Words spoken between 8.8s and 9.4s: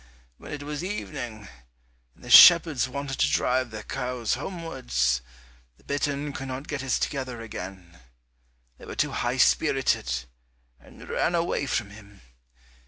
were too high